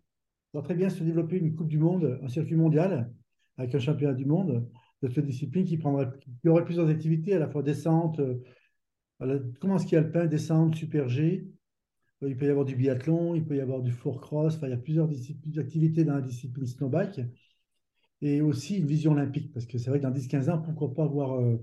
voit 0.54 0.62
très 0.62 0.74
bien 0.74 0.88
se 0.88 1.04
développer 1.04 1.36
une 1.36 1.54
Coupe 1.54 1.68
du 1.68 1.78
Monde, 1.78 2.18
un 2.22 2.28
circuit 2.28 2.56
mondial, 2.56 3.12
avec 3.58 3.74
un 3.74 3.78
championnat 3.78 4.14
du 4.14 4.24
monde, 4.24 4.66
de 5.08 5.14
cette 5.14 5.26
discipline 5.26 5.64
qui, 5.64 5.76
prendrait, 5.76 6.08
qui 6.40 6.48
aurait 6.48 6.64
plusieurs 6.64 6.88
activités, 6.88 7.34
à 7.34 7.38
la 7.38 7.48
fois 7.48 7.62
descente, 7.62 8.20
euh, 8.20 8.42
comment 9.60 9.78
ski 9.78 9.96
alpin, 9.96 10.26
descente, 10.26 10.74
super 10.74 11.08
G. 11.08 11.46
Euh, 12.22 12.28
il 12.28 12.36
peut 12.36 12.46
y 12.46 12.50
avoir 12.50 12.64
du 12.64 12.76
biathlon, 12.76 13.34
il 13.34 13.44
peut 13.44 13.56
y 13.56 13.60
avoir 13.60 13.82
du 13.82 13.92
four 13.92 14.20
cross, 14.20 14.56
enfin, 14.56 14.68
il 14.68 14.70
y 14.70 14.74
a 14.74 14.78
plusieurs 14.78 15.08
activités 15.58 16.04
dans 16.04 16.14
la 16.14 16.20
discipline 16.20 16.66
snowbike. 16.66 17.20
Et 18.20 18.40
aussi 18.40 18.78
une 18.78 18.86
vision 18.86 19.12
olympique, 19.12 19.52
parce 19.52 19.66
que 19.66 19.76
c'est 19.76 19.90
vrai 19.90 19.98
que 19.98 20.04
dans 20.04 20.10
10-15 20.10 20.50
ans, 20.50 20.58
pourquoi 20.58 20.94
pas 20.94 21.04
avoir 21.04 21.40
euh, 21.40 21.56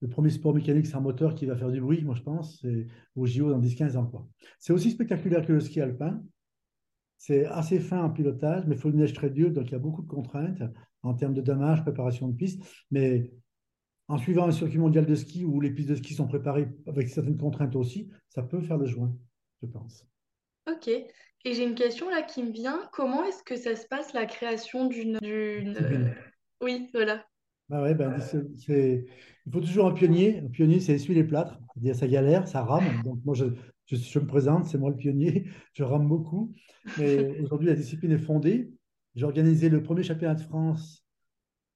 le 0.00 0.08
premier 0.08 0.30
sport 0.30 0.54
mécanique 0.54 0.86
sans 0.86 1.00
moteur 1.00 1.34
qui 1.34 1.46
va 1.46 1.56
faire 1.56 1.70
du 1.70 1.80
bruit, 1.80 2.02
moi 2.04 2.14
je 2.14 2.22
pense, 2.22 2.60
c'est 2.60 2.86
au 3.14 3.26
JO 3.26 3.50
dans 3.50 3.60
10-15 3.60 3.96
ans. 3.96 4.28
C'est 4.58 4.72
aussi 4.72 4.90
spectaculaire 4.90 5.46
que 5.46 5.52
le 5.52 5.60
ski 5.60 5.80
alpin. 5.80 6.22
C'est 7.18 7.46
assez 7.46 7.80
fin 7.80 8.02
en 8.02 8.10
pilotage, 8.10 8.64
mais 8.66 8.74
il 8.74 8.80
faut 8.80 8.90
une 8.90 8.96
neige 8.96 9.14
très 9.14 9.30
dure, 9.30 9.50
donc 9.50 9.68
il 9.68 9.72
y 9.72 9.76
a 9.76 9.80
beaucoup 9.80 10.02
de 10.02 10.08
contraintes 10.08 10.62
en 11.02 11.14
termes 11.14 11.34
de 11.34 11.40
dommages, 11.40 11.82
préparation 11.82 12.28
de 12.28 12.36
piste. 12.36 12.62
Mais 12.90 13.30
en 14.08 14.18
suivant 14.18 14.46
un 14.46 14.52
circuit 14.52 14.78
mondial 14.78 15.06
de 15.06 15.14
ski 15.14 15.44
où 15.44 15.60
les 15.60 15.70
pistes 15.70 15.90
de 15.90 15.94
ski 15.94 16.14
sont 16.14 16.28
préparées 16.28 16.68
avec 16.86 17.08
certaines 17.08 17.38
contraintes 17.38 17.74
aussi, 17.76 18.10
ça 18.28 18.42
peut 18.42 18.60
faire 18.60 18.78
le 18.78 18.86
joint, 18.86 19.16
je 19.62 19.66
pense. 19.66 20.06
Ok. 20.70 20.88
Et 20.88 21.52
j'ai 21.52 21.64
une 21.64 21.74
question 21.74 22.10
là 22.10 22.22
qui 22.22 22.42
me 22.42 22.50
vient. 22.50 22.88
Comment 22.92 23.24
est-ce 23.24 23.42
que 23.42 23.56
ça 23.56 23.76
se 23.76 23.86
passe 23.86 24.12
la 24.12 24.26
création 24.26 24.86
d'une... 24.86 25.18
Euh, 25.22 26.10
oui, 26.60 26.90
voilà. 26.92 27.24
Bah 27.68 27.82
ouais, 27.82 27.94
ben, 27.94 28.16
Il 28.68 29.04
faut 29.52 29.60
toujours 29.60 29.86
un 29.86 29.92
pionnier. 29.92 30.38
Un 30.38 30.48
pionnier, 30.48 30.80
c'est 30.80 30.94
essuyer 30.94 31.22
les 31.22 31.26
plâtres. 31.26 31.58
Ça 31.94 32.08
galère, 32.08 32.48
ça 32.48 32.62
rame. 32.62 33.02
Donc 33.04 33.18
moi, 33.24 33.34
je, 33.34 33.44
je, 33.86 33.96
je 33.96 34.18
me 34.18 34.26
présente, 34.26 34.66
c'est 34.66 34.78
moi 34.78 34.90
le 34.90 34.96
pionnier. 34.96 35.48
Je 35.72 35.82
rame 35.82 36.08
beaucoup. 36.08 36.52
Mais 36.98 37.38
aujourd'hui, 37.40 37.68
la 37.68 37.74
discipline 37.74 38.12
est 38.12 38.18
fondée. 38.18 38.72
J'ai 39.14 39.24
organisé 39.24 39.68
le 39.68 39.82
premier 39.82 40.02
championnat 40.02 40.34
de 40.34 40.42
France 40.42 41.06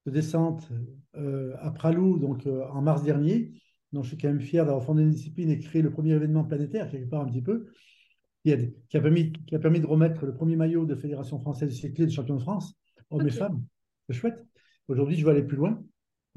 de 0.06 0.10
descente 0.10 0.68
euh, 1.16 1.54
à 1.60 1.70
Pralou 1.70 2.18
donc, 2.18 2.46
euh, 2.46 2.66
en 2.68 2.82
mars 2.82 3.02
dernier. 3.02 3.52
Donc, 3.92 4.04
je 4.04 4.10
suis 4.10 4.18
quand 4.18 4.28
même 4.28 4.40
fier 4.40 4.64
d'avoir 4.64 4.84
fondé 4.84 5.02
une 5.02 5.10
discipline 5.10 5.50
et 5.50 5.58
créé 5.58 5.82
le 5.82 5.90
premier 5.90 6.12
événement 6.12 6.44
planétaire, 6.44 6.88
quelque 6.88 7.08
part 7.08 7.22
un 7.22 7.26
petit 7.26 7.42
peu, 7.42 7.66
qui 8.44 8.52
a, 8.52 8.56
qui 8.88 8.96
a, 8.96 9.00
permis, 9.00 9.32
qui 9.32 9.54
a 9.54 9.58
permis 9.58 9.80
de 9.80 9.86
remettre 9.86 10.26
le 10.26 10.32
premier 10.32 10.56
maillot 10.56 10.86
de 10.86 10.94
Fédération 10.94 11.38
française 11.38 11.68
de 11.68 11.74
cyclisme 11.74 12.08
de 12.08 12.14
champion 12.14 12.36
de 12.36 12.42
France, 12.42 12.74
hommes 13.10 13.26
et 13.26 13.30
femmes. 13.30 13.64
C'est 14.08 14.14
chouette. 14.14 14.44
Aujourd'hui, 14.88 15.16
je 15.16 15.24
veux 15.24 15.30
aller 15.30 15.42
plus 15.42 15.56
loin. 15.56 15.82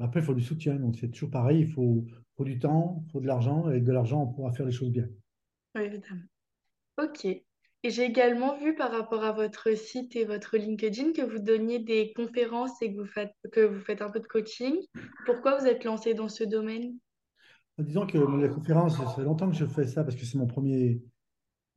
Après, 0.00 0.20
il 0.20 0.26
faut 0.26 0.34
du 0.34 0.42
soutien. 0.42 0.74
Donc, 0.76 0.96
c'est 0.98 1.08
toujours 1.08 1.30
pareil. 1.30 1.60
Il 1.60 1.68
faut, 1.68 2.04
faut 2.36 2.44
du 2.44 2.58
temps, 2.58 3.04
il 3.06 3.12
faut 3.12 3.20
de 3.20 3.26
l'argent. 3.26 3.66
Et 3.68 3.72
avec 3.72 3.84
de 3.84 3.92
l'argent, 3.92 4.22
on 4.22 4.32
pourra 4.32 4.52
faire 4.52 4.66
les 4.66 4.72
choses 4.72 4.90
bien. 4.90 5.06
Oui, 5.74 5.82
évidemment. 5.82 6.22
OK. 6.98 7.24
Et 7.24 7.90
j'ai 7.90 8.04
également 8.04 8.56
vu 8.56 8.74
par 8.74 8.90
rapport 8.90 9.24
à 9.24 9.32
votre 9.32 9.76
site 9.76 10.16
et 10.16 10.24
votre 10.24 10.56
LinkedIn 10.56 11.12
que 11.12 11.20
vous 11.20 11.38
donniez 11.38 11.78
des 11.78 12.14
conférences 12.14 12.80
et 12.80 12.90
que 12.90 12.98
vous 12.98 13.06
faites, 13.06 13.34
que 13.52 13.60
vous 13.60 13.80
faites 13.80 14.00
un 14.00 14.10
peu 14.10 14.20
de 14.20 14.26
coaching. 14.26 14.74
Pourquoi 15.26 15.58
vous 15.58 15.66
êtes 15.66 15.84
lancé 15.84 16.14
dans 16.14 16.30
ce 16.30 16.44
domaine? 16.44 16.94
Disons 17.76 18.06
que 18.06 18.16
la 18.16 18.48
conférence, 18.48 18.96
ça 18.96 19.06
fait 19.08 19.24
longtemps 19.24 19.50
que 19.50 19.56
je 19.56 19.66
fais 19.66 19.86
ça 19.86 20.02
parce 20.02 20.16
que 20.16 20.24
c'est 20.24 20.38
mon 20.38 20.46
premier 20.46 21.02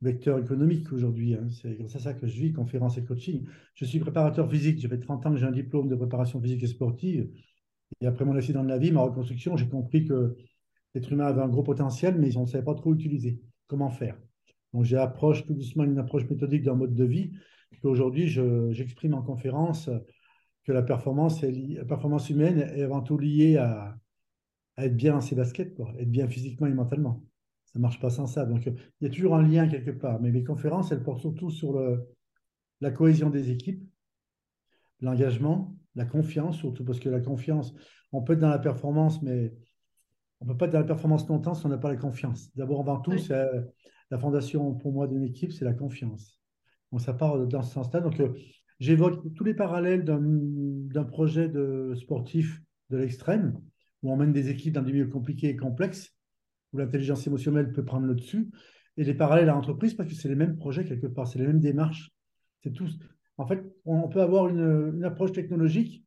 vecteur 0.00 0.38
économique 0.38 0.90
aujourd'hui. 0.92 1.34
Hein. 1.34 1.48
C'est 1.50 1.74
grâce 1.74 1.96
à 1.96 1.98
ça 1.98 2.14
que 2.14 2.26
je 2.26 2.40
vis, 2.40 2.52
conférence 2.52 2.96
et 2.96 3.04
coaching. 3.04 3.46
Je 3.74 3.84
suis 3.84 3.98
préparateur 3.98 4.48
physique. 4.48 4.78
J'ai 4.78 4.88
fait 4.88 5.00
30 5.00 5.26
ans 5.26 5.32
que 5.32 5.36
j'ai 5.36 5.46
un 5.46 5.50
diplôme 5.50 5.88
de 5.88 5.96
préparation 5.96 6.40
physique 6.40 6.62
et 6.62 6.68
sportive. 6.68 7.28
Et 8.00 8.06
après 8.06 8.24
mon 8.24 8.36
accident 8.36 8.62
de 8.62 8.68
la 8.68 8.78
vie, 8.78 8.92
ma 8.92 9.00
reconstruction, 9.00 9.56
j'ai 9.56 9.68
compris 9.68 10.06
que 10.06 10.36
l'être 10.94 11.12
humain 11.12 11.26
avait 11.26 11.42
un 11.42 11.48
gros 11.48 11.64
potentiel, 11.64 12.16
mais 12.18 12.34
on 12.36 12.42
ne 12.42 12.46
savait 12.46 12.64
pas 12.64 12.74
trop 12.74 12.94
utiliser. 12.94 13.40
Comment 13.68 13.90
faire 13.90 14.18
donc, 14.74 14.84
j'approche 14.84 15.46
tout 15.46 15.54
doucement 15.54 15.84
une 15.84 15.98
approche 15.98 16.28
méthodique 16.28 16.62
d'un 16.62 16.74
mode 16.74 16.94
de 16.94 17.04
vie. 17.04 17.32
Aujourd'hui, 17.82 18.28
j'exprime 18.28 19.14
en 19.14 19.22
conférence 19.22 19.88
que 20.64 20.72
la 20.72 20.82
performance, 20.82 21.42
performance 21.88 22.28
humaine 22.28 22.58
est 22.58 22.82
avant 22.82 23.00
tout 23.00 23.16
liée 23.16 23.56
à, 23.56 23.96
être 24.76 24.94
bien 24.94 25.14
dans 25.14 25.20
ses 25.20 25.34
baskets, 25.34 25.74
quoi, 25.74 25.92
être 25.98 26.10
bien 26.10 26.28
physiquement 26.28 26.66
et 26.66 26.72
mentalement. 26.72 27.24
Ça 27.64 27.78
ne 27.78 27.82
marche 27.82 27.98
pas 27.98 28.10
sans 28.10 28.26
ça. 28.26 28.44
Donc, 28.44 28.66
il 28.66 28.74
y 29.00 29.06
a 29.06 29.10
toujours 29.10 29.34
un 29.34 29.42
lien 29.42 29.66
quelque 29.66 29.90
part. 29.90 30.20
Mais 30.20 30.30
mes 30.30 30.44
conférences, 30.44 30.92
elles 30.92 31.02
portent 31.02 31.20
surtout 31.20 31.50
sur 31.50 31.80
la 32.80 32.90
cohésion 32.90 33.30
des 33.30 33.50
équipes, 33.50 33.82
l'engagement, 35.00 35.74
la 35.94 36.04
confiance, 36.04 36.58
surtout 36.58 36.84
parce 36.84 37.00
que 37.00 37.08
la 37.08 37.20
confiance, 37.20 37.74
on 38.12 38.22
peut 38.22 38.34
être 38.34 38.40
dans 38.40 38.50
la 38.50 38.58
performance, 38.58 39.22
mais 39.22 39.54
on 40.40 40.46
ne 40.46 40.52
peut 40.52 40.56
pas 40.56 40.66
être 40.66 40.72
dans 40.72 40.78
la 40.78 40.84
performance 40.84 41.28
longtemps 41.28 41.54
si 41.54 41.66
on 41.66 41.68
n'a 41.68 41.78
pas 41.78 41.90
la 41.90 41.96
confiance. 41.96 42.54
D'abord, 42.54 42.80
avant 42.80 43.00
tout, 43.00 43.16
c'est 43.18 43.34
la 44.10 44.18
fondation 44.18 44.74
pour 44.74 44.92
moi 44.92 45.06
d'une 45.06 45.24
équipe, 45.24 45.52
c'est 45.52 45.64
la 45.64 45.74
confiance. 45.74 46.38
Donc 46.92 47.00
ça 47.00 47.12
part 47.12 47.46
dans 47.46 47.62
ce 47.62 47.72
sens-là. 47.74 48.00
Donc 48.00 48.18
euh, 48.20 48.32
j'évoque 48.80 49.34
tous 49.34 49.44
les 49.44 49.54
parallèles 49.54 50.04
d'un 50.04 51.04
projet 51.04 51.48
de 51.48 51.92
sportif 51.96 52.60
de 52.90 52.96
l'extrême, 52.96 53.60
où 54.02 54.12
on 54.12 54.16
mène 54.16 54.32
des 54.32 54.48
équipes 54.48 54.74
dans 54.74 54.82
des 54.82 54.92
milieux 54.92 55.08
compliqués 55.08 55.48
et 55.48 55.56
complexes, 55.56 56.14
où 56.72 56.78
l'intelligence 56.78 57.26
émotionnelle 57.26 57.72
peut 57.72 57.84
prendre 57.84 58.06
le 58.06 58.14
dessus, 58.14 58.50
et 58.96 59.04
les 59.04 59.14
parallèles 59.14 59.48
à 59.50 59.54
l'entreprise, 59.54 59.94
parce 59.94 60.08
que 60.08 60.14
c'est 60.14 60.28
les 60.28 60.34
mêmes 60.34 60.56
projets 60.56 60.84
quelque 60.84 61.06
part, 61.06 61.26
c'est 61.26 61.38
les 61.38 61.46
mêmes 61.46 61.60
démarches. 61.60 62.10
C'est 62.62 62.72
tous. 62.72 62.98
En 63.36 63.46
fait, 63.46 63.62
on 63.84 64.08
peut 64.08 64.22
avoir 64.22 64.48
une, 64.48 64.94
une 64.96 65.04
approche 65.04 65.32
technologique, 65.32 66.04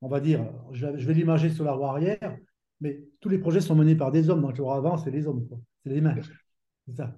on 0.00 0.08
va 0.08 0.20
dire, 0.20 0.46
je 0.72 0.86
vais 0.86 1.14
l'imager 1.14 1.50
sur 1.50 1.64
la 1.64 1.72
roue 1.72 1.86
arrière, 1.86 2.36
mais 2.80 3.00
tous 3.20 3.28
les 3.28 3.38
projets 3.38 3.60
sont 3.60 3.74
menés 3.74 3.96
par 3.96 4.12
des 4.12 4.30
hommes. 4.30 4.42
Donc, 4.42 4.58
le 4.58 4.64
avant, 4.66 4.96
c'est 4.96 5.10
les 5.10 5.26
hommes, 5.26 5.46
c'est 5.84 5.90
les 5.90 6.00
mains. 6.00 6.14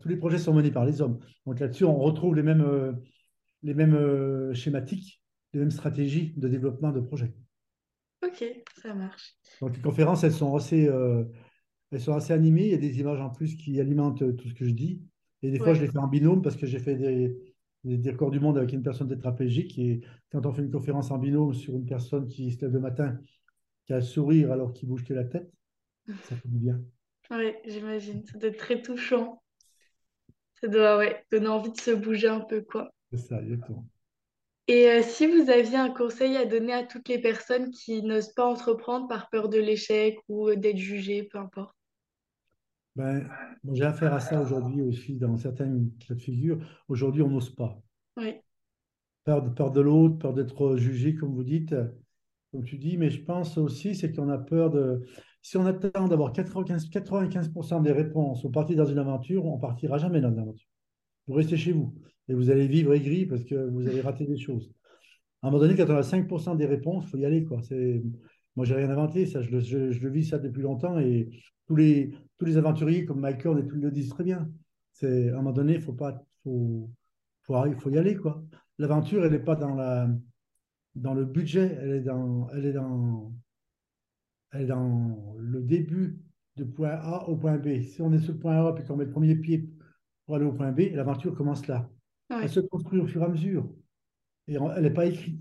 Tous 0.00 0.08
les 0.08 0.16
projets 0.16 0.38
sont 0.38 0.54
menés 0.54 0.70
par 0.70 0.84
les 0.84 1.00
hommes. 1.00 1.20
Donc 1.46 1.60
là-dessus, 1.60 1.84
on 1.84 1.98
retrouve 1.98 2.34
les 2.34 2.42
mêmes, 2.42 2.62
euh, 2.62 2.92
les 3.62 3.74
mêmes 3.74 3.94
euh, 3.94 4.52
schématiques, 4.52 5.22
les 5.52 5.60
mêmes 5.60 5.70
stratégies 5.70 6.34
de 6.36 6.48
développement 6.48 6.90
de 6.90 7.00
projets. 7.00 7.32
Ok, 8.24 8.44
ça 8.82 8.94
marche. 8.94 9.36
Donc 9.60 9.76
les 9.76 9.82
conférences, 9.82 10.24
elles 10.24 10.32
sont 10.32 10.54
assez, 10.56 10.88
euh, 10.88 11.24
elles 11.90 12.00
sont 12.00 12.14
assez 12.14 12.32
animées. 12.32 12.64
Il 12.64 12.70
y 12.70 12.74
a 12.74 12.78
des 12.78 12.98
images 13.00 13.20
en 13.20 13.30
plus 13.30 13.56
qui 13.56 13.80
alimentent 13.80 14.36
tout 14.36 14.48
ce 14.48 14.54
que 14.54 14.64
je 14.64 14.72
dis. 14.72 15.02
Et 15.42 15.50
des 15.50 15.58
fois, 15.58 15.72
je 15.72 15.80
les 15.80 15.88
fais 15.88 15.98
en 15.98 16.08
binôme 16.08 16.42
parce 16.42 16.56
que 16.56 16.66
j'ai 16.66 16.78
fait 16.78 16.96
des, 16.96 17.34
des, 17.84 18.10
records 18.10 18.30
du 18.30 18.40
monde 18.40 18.58
avec 18.58 18.72
une 18.72 18.82
personne 18.82 19.08
tétraplégique. 19.08 19.78
Et 19.78 20.02
quand 20.30 20.44
on 20.44 20.52
fait 20.52 20.62
une 20.62 20.70
conférence 20.70 21.10
en 21.10 21.18
binôme 21.18 21.54
sur 21.54 21.74
une 21.74 21.86
personne 21.86 22.28
qui 22.28 22.50
se 22.50 22.60
lève 22.60 22.72
le 22.72 22.80
matin, 22.80 23.18
qui 23.90 23.94
a 23.94 23.96
le 23.96 24.02
sourire 24.02 24.52
alors 24.52 24.72
qu'il 24.72 24.88
bouge 24.88 25.02
que 25.04 25.12
la 25.12 25.24
tête, 25.24 25.50
ça 26.06 26.36
fait 26.36 26.48
du 26.48 26.58
bien. 26.58 26.80
Oui, 27.32 27.54
j'imagine. 27.66 28.24
Ça 28.24 28.38
doit 28.38 28.50
être 28.50 28.56
très 28.56 28.80
touchant. 28.80 29.42
Ça 30.60 30.68
doit 30.68 30.98
ouais, 30.98 31.24
donner 31.32 31.48
envie 31.48 31.72
de 31.72 31.80
se 31.80 31.90
bouger 31.90 32.28
un 32.28 32.38
peu, 32.38 32.60
quoi. 32.60 32.92
C'est 33.10 33.18
ça, 33.18 33.42
exactement. 33.42 33.84
Et 34.68 34.88
euh, 34.88 35.02
si 35.02 35.26
vous 35.26 35.50
aviez 35.50 35.76
un 35.76 35.90
conseil 35.90 36.36
à 36.36 36.46
donner 36.46 36.72
à 36.72 36.84
toutes 36.84 37.08
les 37.08 37.20
personnes 37.20 37.72
qui 37.72 38.00
n'osent 38.04 38.32
pas 38.32 38.46
entreprendre 38.46 39.08
par 39.08 39.28
peur 39.28 39.48
de 39.48 39.58
l'échec 39.58 40.16
ou 40.28 40.46
euh, 40.46 40.54
d'être 40.54 40.78
jugées, 40.78 41.24
peu 41.24 41.38
importe? 41.38 41.74
Ben, 42.94 43.28
bon, 43.64 43.74
j'ai 43.74 43.82
affaire 43.82 44.14
à 44.14 44.20
ça 44.20 44.40
aujourd'hui 44.40 44.82
aussi 44.82 45.16
dans 45.16 45.36
certaines 45.36 45.90
cas 45.98 46.14
de 46.14 46.20
figure. 46.20 46.64
Aujourd'hui, 46.86 47.22
on 47.22 47.28
n'ose 47.28 47.52
pas. 47.56 47.82
Oui, 48.16 48.36
Peur 49.24 49.42
de, 49.42 49.48
peur 49.48 49.72
de 49.72 49.80
l'autre, 49.80 50.16
peur 50.18 50.32
d'être 50.32 50.76
jugé, 50.76 51.16
comme 51.16 51.34
vous 51.34 51.42
dites, 51.42 51.74
comme 52.50 52.64
tu 52.64 52.78
dis. 52.78 52.96
Mais 52.96 53.10
je 53.10 53.22
pense 53.22 53.58
aussi, 53.58 53.94
c'est 53.94 54.12
qu'on 54.12 54.28
a 54.28 54.38
peur 54.38 54.70
de... 54.70 55.02
Si 55.42 55.56
on 55.56 55.64
attend 55.66 56.06
d'avoir 56.06 56.32
95, 56.32 56.88
95% 56.90 57.82
des 57.82 57.92
réponses 57.92 58.44
au 58.44 58.50
partir 58.50 58.76
dans 58.76 58.84
une 58.84 58.98
aventure, 58.98 59.46
on 59.46 59.58
partira 59.58 59.98
jamais 59.98 60.20
dans 60.20 60.30
une 60.30 60.40
aventure. 60.40 60.68
Vous 61.26 61.34
restez 61.34 61.56
chez 61.56 61.72
vous 61.72 61.94
et 62.28 62.34
vous 62.34 62.50
allez 62.50 62.66
vivre 62.66 62.92
aigri 62.92 63.26
parce 63.26 63.44
que 63.44 63.54
vous 63.54 63.86
allez 63.88 64.00
rater 64.00 64.26
des 64.26 64.38
choses. 64.38 64.70
À 65.42 65.48
un 65.48 65.50
moment 65.50 65.62
donné, 65.62 65.76
quand 65.76 65.90
on 65.90 65.96
a 65.96 66.02
5% 66.02 66.56
des 66.56 66.66
réponses, 66.66 67.04
il 67.06 67.10
faut 67.10 67.16
y 67.18 67.24
aller. 67.24 67.44
Quoi. 67.44 67.62
C'est... 67.62 68.02
Moi, 68.56 68.66
j'ai 68.66 68.74
rien 68.74 68.90
inventé, 68.90 69.26
ça, 69.26 69.42
je 69.42 69.50
le, 69.50 70.10
vis 70.10 70.24
ça 70.24 70.38
depuis 70.38 70.62
longtemps 70.62 70.98
et 70.98 71.30
tous 71.66 71.76
les, 71.76 72.12
tous 72.36 72.44
les 72.44 72.56
aventuriers 72.56 73.04
comme 73.04 73.24
Horn 73.24 73.58
et 73.58 73.66
tout 73.66 73.76
le 73.76 73.90
disent 73.90 74.10
très 74.10 74.24
bien. 74.24 74.50
À 75.02 75.06
un 75.06 75.36
moment 75.36 75.52
donné, 75.52 75.74
il 75.74 75.80
faut, 75.80 75.92
pas, 75.92 76.22
faut, 76.42 76.90
faut, 77.42 77.54
faut 77.78 77.90
y 77.90 77.96
aller. 77.96 78.16
Quoi. 78.16 78.42
L'aventure, 78.78 79.24
elle 79.24 79.32
n'est 79.32 79.38
pas 79.38 79.54
dans, 79.54 79.74
la, 79.74 80.10
dans 80.94 81.14
le 81.14 81.24
budget, 81.24 81.78
elle 81.80 81.90
est 81.92 82.00
dans, 82.00 82.48
elle 82.50 82.66
est 82.66 82.72
dans, 82.72 83.32
elle 84.52 84.62
est 84.62 84.66
dans 84.66 85.34
le 85.38 85.60
début 85.62 86.18
de 86.56 86.64
point 86.64 86.90
A 86.90 87.28
au 87.28 87.36
point 87.36 87.56
B. 87.58 87.80
Si 87.82 88.02
on 88.02 88.12
est 88.12 88.18
sur 88.18 88.32
le 88.32 88.38
point 88.38 88.56
A 88.66 88.78
et 88.78 88.84
qu'on 88.84 88.96
met 88.96 89.04
le 89.04 89.10
premier 89.10 89.34
pied 89.36 89.68
pour 90.26 90.36
aller 90.36 90.44
au 90.44 90.52
point 90.52 90.72
B, 90.72 90.80
l'aventure 90.92 91.34
commence 91.34 91.66
là. 91.66 91.88
Elle 92.42 92.48
se 92.48 92.60
construit 92.60 93.00
au 93.00 93.06
fur 93.06 93.22
et 93.22 93.24
à 93.24 93.28
mesure. 93.28 93.72
Et 94.48 94.58
on- 94.58 94.72
elle 94.72 94.82
n'est 94.82 94.90
pas 94.92 95.06
écrite. 95.06 95.40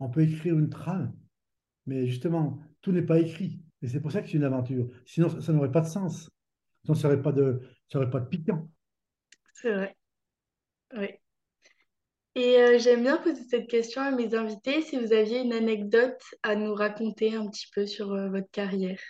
On 0.00 0.08
peut 0.10 0.22
écrire 0.22 0.58
une 0.58 0.68
trame, 0.70 1.14
mais 1.86 2.06
justement, 2.06 2.60
tout 2.80 2.92
n'est 2.92 3.02
pas 3.02 3.20
écrit. 3.20 3.62
Et 3.82 3.88
c'est 3.88 4.00
pour 4.00 4.12
ça 4.12 4.22
que 4.22 4.28
c'est 4.28 4.36
une 4.36 4.44
aventure. 4.44 4.88
Sinon, 5.06 5.28
ça, 5.28 5.40
ça 5.40 5.52
n'aurait 5.52 5.70
pas 5.72 5.80
de 5.80 5.86
sens. 5.86 6.30
Sinon, 6.84 6.94
ça 6.94 7.08
n'aurait 7.08 7.22
pas 7.22 7.32
de, 7.32 7.60
ça 7.90 7.98
aurait 7.98 8.10
pas 8.10 8.20
de 8.20 8.26
piquant. 8.28 8.68
c'est 9.54 9.72
vrai. 9.72 9.96
Oui. 10.96 11.08
Et 12.34 12.56
euh, 12.56 12.78
j'aime 12.78 13.02
bien 13.02 13.18
poser 13.18 13.42
cette 13.44 13.68
question 13.68 14.00
à 14.00 14.10
mes 14.10 14.34
invités, 14.34 14.80
si 14.80 14.96
vous 14.96 15.12
aviez 15.12 15.40
une 15.40 15.52
anecdote 15.52 16.22
à 16.42 16.54
nous 16.54 16.74
raconter 16.74 17.34
un 17.34 17.46
petit 17.48 17.66
peu 17.74 17.86
sur 17.86 18.12
euh, 18.12 18.30
votre 18.30 18.50
carrière. 18.50 19.00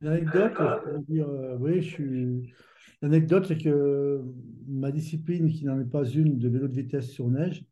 Une 0.00 0.08
anecdote, 0.08 0.52
je 0.56 0.84
pourrais 0.84 1.02
dire, 1.08 1.28
euh, 1.28 1.56
oui, 1.58 1.82
je 1.82 1.88
suis. 1.88 2.54
L'anecdote, 3.02 3.46
c'est 3.46 3.58
que 3.58 4.22
ma 4.68 4.92
discipline, 4.92 5.50
qui 5.50 5.64
n'en 5.64 5.80
est 5.80 5.90
pas 5.90 6.04
une 6.04 6.38
de 6.38 6.48
vélo 6.48 6.68
de 6.68 6.74
vitesse 6.74 7.10
sur 7.10 7.28
neige, 7.28 7.64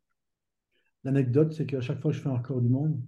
l'anecdote, 1.03 1.53
c'est 1.53 1.65
qu'à 1.65 1.81
chaque 1.81 2.01
fois 2.01 2.11
que 2.11 2.17
je 2.17 2.21
fais 2.21 2.29
un 2.29 2.37
record 2.37 2.61
du 2.61 2.69
monde, 2.69 3.01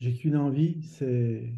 j'ai 0.00 0.14
qu'une 0.14 0.36
envie, 0.36 0.82
c'est 0.82 1.52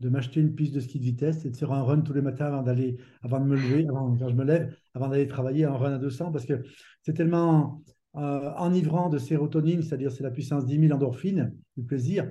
de 0.00 0.08
m'acheter 0.08 0.40
une 0.40 0.54
piste 0.54 0.74
de 0.74 0.80
ski 0.80 0.98
de 0.98 1.04
vitesse 1.04 1.44
et 1.44 1.50
de 1.50 1.56
faire 1.56 1.72
un 1.72 1.82
run 1.82 2.00
tous 2.00 2.12
les 2.12 2.20
matins 2.20 2.46
avant 2.46 2.62
d'aller, 2.62 2.98
avant 3.22 3.40
de 3.40 3.46
me 3.46 3.56
lever, 3.56 3.86
avant, 3.88 4.16
quand 4.16 4.28
je 4.28 4.34
me 4.34 4.44
lève, 4.44 4.76
avant 4.94 5.08
d'aller 5.08 5.26
travailler, 5.26 5.64
un 5.64 5.76
run 5.76 5.94
à 5.94 5.98
200, 5.98 6.32
parce 6.32 6.44
que 6.44 6.62
c'est 7.02 7.14
tellement 7.14 7.82
euh, 8.16 8.52
enivrant 8.56 9.08
de 9.08 9.18
sérotonine, 9.18 9.82
c'est-à-dire 9.82 10.12
c'est 10.12 10.22
la 10.22 10.30
puissance 10.30 10.66
10 10.66 10.80
000 10.80 10.92
endorphines, 10.92 11.54
du 11.76 11.84
plaisir, 11.84 12.30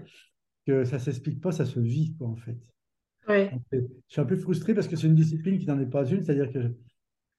que 0.67 0.83
ça 0.83 0.97
ne 0.97 1.01
s'explique 1.01 1.41
pas, 1.41 1.51
ça 1.51 1.65
se 1.65 1.79
vit, 1.79 2.13
quoi, 2.17 2.27
en 2.27 2.35
fait. 2.35 2.57
Ouais, 3.27 3.51
Je 3.71 3.79
suis 4.07 4.21
un 4.21 4.25
peu 4.25 4.35
frustré 4.35 4.75
parce 4.75 4.87
que 4.87 4.95
c'est 4.95 5.07
une 5.07 5.15
discipline 5.15 5.57
qui 5.57 5.65
n'en 5.65 5.79
est 5.79 5.89
pas 5.89 6.05
une, 6.05 6.23
c'est-à-dire 6.23 6.51
que 6.51 6.75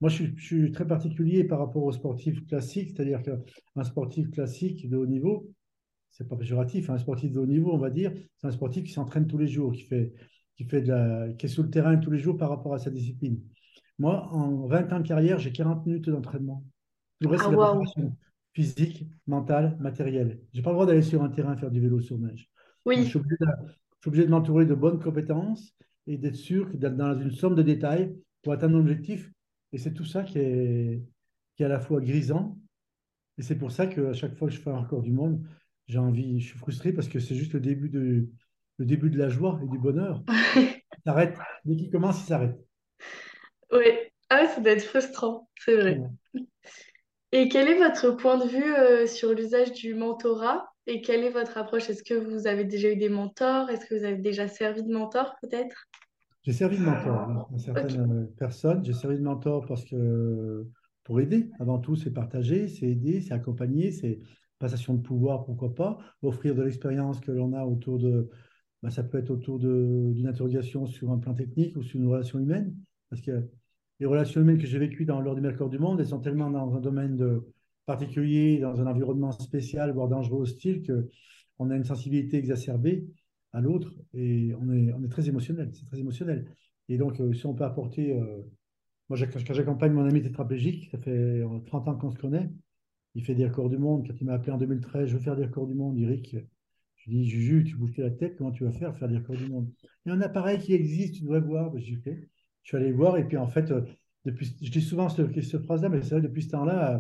moi, 0.00 0.11
je 0.11 0.14
suis, 0.14 0.35
je 0.37 0.45
suis 0.45 0.73
très 0.73 0.87
particulier 0.87 1.45
par 1.45 1.59
rapport 1.59 1.85
aux 1.85 1.92
sportifs 1.92 2.45
classiques, 2.47 2.90
c'est-à-dire 2.90 3.23
qu'un 3.23 3.85
sportif 3.85 4.30
classique 4.30 4.88
de 4.88 4.97
haut 4.97 5.06
niveau, 5.06 5.49
c'est 6.10 6.28
pas 6.28 6.36
péjoratif, 6.36 6.90
hein, 6.90 6.94
un 6.94 6.98
sportif 6.98 7.32
de 7.32 7.38
haut 7.38 7.46
niveau, 7.46 7.72
on 7.72 7.78
va 7.78 7.90
dire, 7.90 8.12
c'est 8.36 8.46
un 8.46 8.52
sportif 8.52 8.84
qui 8.84 8.92
s'entraîne 8.92 9.26
tous 9.26 9.38
les 9.38 9.48
jours, 9.48 9.72
qui 9.72 9.82
fait, 9.82 10.14
qui 10.56 10.64
fait 10.64 10.82
de 10.82 10.88
la, 10.88 11.28
qui 11.34 11.46
est 11.46 11.48
sur 11.48 11.62
le 11.62 11.70
terrain 11.70 11.96
tous 11.96 12.10
les 12.10 12.18
jours 12.18 12.36
par 12.36 12.48
rapport 12.48 12.75
à 12.75 12.78
sa 12.78 12.90
discipline. 12.90 13.40
Moi, 13.98 14.28
en 14.32 14.66
20 14.66 14.92
ans 14.92 15.00
de 15.00 15.06
carrière, 15.06 15.38
j'ai 15.38 15.52
40 15.52 15.86
minutes 15.86 16.08
d'entraînement. 16.08 16.64
Tout 17.20 17.28
le 17.28 17.36
reste, 17.36 17.44
ah 17.46 17.50
c'est 17.50 17.56
la 17.56 17.66
préparation 17.66 18.16
physique, 18.52 19.06
mentale, 19.26 19.76
matérielle. 19.80 20.40
Je 20.52 20.58
n'ai 20.58 20.62
pas 20.62 20.70
le 20.70 20.76
droit 20.76 20.86
d'aller 20.86 21.02
sur 21.02 21.22
un 21.22 21.28
terrain 21.28 21.56
faire 21.56 21.70
du 21.70 21.80
vélo 21.80 22.00
sur 22.00 22.18
neige. 22.18 22.48
Donc, 22.86 22.98
je 22.98 23.02
suis 23.02 23.18
obligé 23.18 23.36
de, 23.38 23.46
obligé 24.06 24.26
m'entourer 24.26 24.64
de 24.64 24.75
bonnes 24.75 24.98
compétences 24.98 25.75
et 26.06 26.16
d'être 26.16 26.36
sûr 26.36 26.70
que 26.70 26.76
d'être 26.76 26.96
dans 26.96 27.18
une 27.18 27.32
somme 27.32 27.54
de 27.54 27.62
détails 27.62 28.16
pour 28.42 28.52
atteindre 28.52 28.75
mon 28.75 28.80
objectif. 28.80 29.30
Et 29.72 29.78
c'est 29.78 29.92
tout 29.92 30.04
ça 30.04 30.22
qui 30.22 30.38
est, 30.38 31.02
qui 31.56 31.62
est 31.62 31.66
à 31.66 31.68
la 31.68 31.80
fois 31.80 32.00
grisant. 32.00 32.58
Et 33.38 33.42
c'est 33.42 33.56
pour 33.56 33.72
ça 33.72 33.86
qu'à 33.86 34.14
chaque 34.14 34.36
fois 34.36 34.48
que 34.48 34.54
je 34.54 34.60
fais 34.60 34.70
un 34.70 34.78
record 34.78 35.02
du 35.02 35.12
monde, 35.12 35.44
j'ai 35.87 35.99
envie, 35.99 36.40
je 36.40 36.49
suis 36.49 36.59
frustré 36.59 36.93
parce 36.93 37.09
que 37.09 37.21
c'est 37.21 37.35
juste 37.35 37.52
le 37.52 37.61
début 37.61 37.88
de, 37.88 38.28
le 38.78 38.85
début 38.85 39.11
de 39.11 39.19
la 39.19 39.28
joie 39.28 39.61
et 39.62 39.69
du 39.69 39.78
bonheur. 39.78 40.23
Il 40.57 40.83
s'arrête. 41.05 41.37
Dès 41.64 41.76
qu'il 41.76 41.90
commence, 41.90 42.23
il 42.23 42.26
s'arrête. 42.26 42.59
oui. 43.73 43.85
Ah, 44.28 44.47
ça 44.49 44.61
doit 44.61 44.73
être 44.73 44.85
frustrant, 44.85 45.49
c'est 45.61 45.76
vrai. 45.76 46.00
Et 47.31 47.49
quel 47.49 47.69
est 47.69 47.78
votre 47.78 48.11
point 48.11 48.38
de 48.38 48.49
vue 48.49 48.75
euh, 48.75 49.07
sur 49.07 49.33
l'usage 49.33 49.73
du 49.73 49.95
mentorat? 49.95 50.69
Et 50.88 51.00
quelle 51.00 51.23
est 51.23 51.31
votre 51.31 51.59
approche? 51.59 51.90
Est-ce 51.90 52.02
que 52.02 52.14
vous 52.14 52.47
avez 52.47 52.64
déjà 52.64 52.90
eu 52.90 52.97
des 52.97 53.09
mentors? 53.09 53.71
Est-ce 53.71 53.87
que 53.87 53.95
vous 53.95 54.05
avez 54.05 54.16
déjà 54.16 54.49
servi 54.49 54.83
de 54.83 54.93
mentor 54.93 55.35
peut-être? 55.43 55.87
J'ai 56.43 56.52
servi 56.52 56.78
de 56.78 56.83
mentor 56.83 57.49
à 57.55 57.59
certaines 57.59 58.00
euh, 58.00 58.35
personnes. 58.37 58.85
J'ai 58.85 58.93
servi 58.93 59.16
de 59.16 59.23
mentor 59.23 59.66
parce 59.66 59.85
que 59.85 60.66
pour 61.05 61.21
aider, 61.21 61.50
avant 61.61 61.78
tout, 61.78 61.95
c'est 61.95 62.12
partager, 62.12 62.69
c'est 62.69 62.87
aider, 62.87 63.21
c'est 63.21 63.35
accompagner, 63.35 63.93
c'est 63.93 64.21
passation 64.58 64.94
de 64.94 65.02
pouvoir, 65.02 65.44
pourquoi 65.44 65.75
pas, 65.75 65.98
offrir 66.22 66.54
de 66.54 66.62
l'expérience 66.62 67.20
que 67.20 67.32
l'on 67.32 67.52
a 67.52 67.64
autour 67.64 67.98
de, 67.98 68.30
bah, 68.82 68.90
ça 68.90 69.02
peut 69.02 69.18
être 69.18 69.30
autour 69.30 69.58
d'une 69.58 70.26
interrogation 70.26 70.86
sur 70.86 71.10
un 71.10 71.18
plan 71.18 71.34
technique 71.34 71.76
ou 71.76 71.82
sur 71.82 72.00
une 72.00 72.08
relation 72.08 72.38
humaine. 72.38 72.75
Parce 73.10 73.22
que 73.22 73.48
les 74.00 74.06
relations 74.06 74.40
humaines 74.40 74.58
que 74.58 74.66
j'ai 74.66 74.78
vécues 74.78 75.04
dans, 75.04 75.20
lors 75.20 75.34
du 75.34 75.40
Mercure 75.40 75.68
du 75.68 75.78
Monde, 75.78 76.00
elles 76.00 76.08
sont 76.08 76.20
tellement 76.20 76.50
dans 76.50 76.75
un 76.75 76.80
domaine 76.80 77.16
de, 77.16 77.52
particulier, 77.86 78.58
dans 78.58 78.80
un 78.80 78.86
environnement 78.86 79.32
spécial, 79.32 79.92
voire 79.92 80.08
dangereux, 80.08 80.42
hostile, 80.42 80.82
qu'on 80.84 81.70
a 81.70 81.76
une 81.76 81.84
sensibilité 81.84 82.36
exacerbée 82.36 83.06
à 83.52 83.60
l'autre 83.60 83.94
et 84.12 84.52
on 84.60 84.70
est, 84.72 84.92
on 84.92 85.02
est 85.02 85.08
très 85.08 85.28
émotionnel. 85.28 85.70
C'est 85.72 85.86
très 85.86 86.00
émotionnel. 86.00 86.52
Et 86.88 86.98
donc, 86.98 87.20
euh, 87.20 87.32
si 87.32 87.46
on 87.46 87.54
peut 87.54 87.64
apporter. 87.64 88.12
euh, 88.12 88.42
moi, 89.08 89.16
quand 89.32 89.54
j'accompagne 89.54 89.92
mon 89.92 90.04
ami 90.04 90.20
tétraplégique, 90.20 90.88
ça 90.90 90.98
fait 90.98 91.10
euh, 91.10 91.60
30 91.66 91.88
ans 91.88 91.96
qu'on 91.96 92.10
se 92.10 92.18
connaît, 92.18 92.50
il 93.16 93.25
fait 93.25 93.35
des 93.35 93.46
records 93.46 93.70
du 93.70 93.78
monde. 93.78 94.06
Quand 94.06 94.14
il 94.20 94.26
m'a 94.26 94.35
appelé 94.35 94.52
en 94.52 94.58
2013, 94.58 95.08
je 95.08 95.14
veux 95.14 95.23
faire 95.23 95.37
des 95.37 95.46
records 95.46 95.66
du 95.66 95.75
monde, 95.75 95.99
Eric. 95.99 96.37
Je 96.96 97.11
lui 97.11 97.18
dis, 97.18 97.28
Juju, 97.28 97.64
tu 97.64 97.75
bouges 97.76 97.96
la 97.96 98.11
tête, 98.11 98.37
comment 98.37 98.52
tu 98.52 98.64
vas 98.64 98.73
faire 98.73 98.96
faire 98.96 99.08
des 99.08 99.16
records 99.16 99.37
du 99.37 99.49
monde? 99.49 99.70
Il 100.04 100.11
y 100.11 100.12
a 100.12 100.14
un 100.14 100.20
appareil 100.20 100.58
qui 100.58 100.75
existe, 100.75 101.14
tu 101.14 101.23
devrais 101.23 101.40
voir. 101.40 101.73
J'ai 101.78 101.96
fait. 101.96 102.28
Je 102.62 102.68
suis 102.68 102.76
allé 102.76 102.92
voir, 102.92 103.16
et 103.16 103.26
puis 103.26 103.38
en 103.38 103.46
fait, 103.46 103.70
euh, 103.70 103.82
depuis, 104.25 104.54
je 104.61 104.70
dis 104.70 104.82
souvent 104.82 105.08
cette, 105.08 105.62
phrase-là, 105.64 105.88
mais 105.88 106.02
c'est 106.02 106.16
vrai, 106.16 106.20
depuis 106.20 106.42
ce 106.42 106.50
temps-là, 106.50 106.96
euh, 106.96 106.99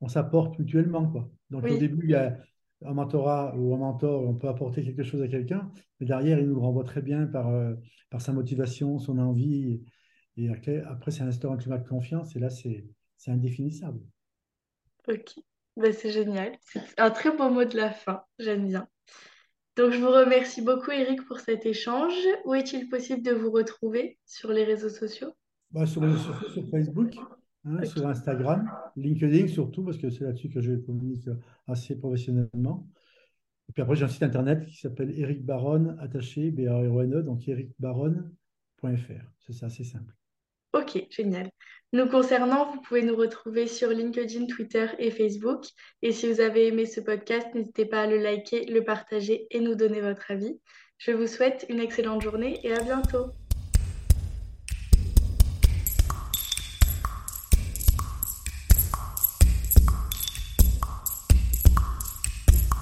on 0.00 0.08
s'apporte 0.08 0.58
mutuellement, 0.58 1.06
quoi. 1.08 1.30
Donc 1.50 1.64
au 1.64 1.76
début, 1.76 2.04
il 2.04 2.10
y 2.10 2.14
a 2.14 2.38
un 2.84 2.94
mentorat 2.94 3.54
ou 3.56 3.74
un 3.74 3.78
mentor, 3.78 4.22
on 4.22 4.34
peut 4.34 4.48
apporter 4.48 4.82
quelque 4.84 5.02
chose 5.02 5.22
à 5.22 5.28
quelqu'un, 5.28 5.70
mais 6.00 6.06
derrière, 6.06 6.38
il 6.38 6.46
nous 6.46 6.54
le 6.54 6.60
renvoie 6.60 6.84
très 6.84 7.02
bien 7.02 7.26
par, 7.26 7.48
euh, 7.48 7.74
par 8.10 8.20
sa 8.20 8.32
motivation, 8.32 8.98
son 8.98 9.18
envie. 9.18 9.82
Et 10.36 10.48
après, 10.48 10.82
après 10.82 11.10
ça 11.10 11.24
instaure 11.24 11.52
un 11.52 11.56
climat 11.56 11.78
de 11.78 11.88
confiance, 11.88 12.36
et 12.36 12.38
là, 12.38 12.48
c'est 12.48 12.86
c'est 13.16 13.30
indéfinissable. 13.30 14.00
Ok. 15.08 15.34
Bah, 15.76 15.92
c'est 15.92 16.10
génial. 16.10 16.56
C'est 16.62 16.98
un 16.98 17.10
très 17.10 17.36
beau 17.36 17.50
mot 17.50 17.64
de 17.64 17.76
la 17.76 17.90
fin, 17.90 18.22
j'aime 18.38 18.66
bien. 18.66 18.88
Donc, 19.76 19.92
je 19.92 19.98
vous 19.98 20.10
remercie 20.10 20.62
beaucoup, 20.62 20.90
Eric, 20.90 21.26
pour 21.26 21.38
cet 21.40 21.66
échange. 21.66 22.14
Où 22.46 22.54
est-il 22.54 22.88
possible 22.88 23.22
de 23.22 23.32
vous 23.32 23.50
retrouver 23.50 24.18
sur 24.24 24.50
les 24.50 24.64
réseaux 24.64 24.88
sociaux? 24.88 25.32
Bah, 25.70 25.84
sur 25.84 26.00
les 26.02 26.14
Facebook, 26.70 27.14
hein, 27.66 27.84
sur 27.84 28.06
Instagram, 28.06 28.70
LinkedIn 28.96 29.48
surtout, 29.48 29.84
parce 29.84 29.98
que 29.98 30.08
c'est 30.08 30.24
là-dessus 30.24 30.48
que 30.48 30.62
je 30.62 30.74
communique 30.76 31.28
assez 31.66 31.98
professionnellement. 31.98 32.88
Et 33.68 33.72
puis 33.72 33.82
après, 33.82 33.96
j'ai 33.96 34.04
un 34.04 34.08
site 34.08 34.22
internet 34.22 34.64
qui 34.64 34.76
s'appelle 34.76 35.12
Eric 35.18 35.44
Baron, 35.44 35.96
attaché, 35.98 36.50
B-A-R-O-N-E, 36.52 37.22
donc 37.22 37.46
ericbaron.fr. 37.46 39.30
C'est 39.40 39.68
c'est 39.68 39.84
simple. 39.84 40.14
Ok, 40.76 41.06
génial. 41.08 41.50
Nous 41.94 42.06
concernant, 42.06 42.70
vous 42.70 42.82
pouvez 42.82 43.02
nous 43.02 43.16
retrouver 43.16 43.66
sur 43.66 43.88
LinkedIn, 43.88 44.44
Twitter 44.44 44.88
et 44.98 45.10
Facebook. 45.10 45.64
Et 46.02 46.12
si 46.12 46.30
vous 46.30 46.42
avez 46.42 46.66
aimé 46.66 46.84
ce 46.84 47.00
podcast, 47.00 47.46
n'hésitez 47.54 47.86
pas 47.86 48.02
à 48.02 48.06
le 48.06 48.18
liker, 48.18 48.66
le 48.66 48.84
partager 48.84 49.46
et 49.50 49.60
nous 49.60 49.74
donner 49.74 50.02
votre 50.02 50.30
avis. 50.30 50.60
Je 50.98 51.12
vous 51.12 51.26
souhaite 51.26 51.64
une 51.70 51.80
excellente 51.80 52.20
journée 52.20 52.60
et 52.62 52.74
à 52.74 52.82
bientôt. 52.82 53.32